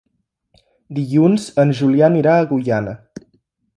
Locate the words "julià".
1.81-2.09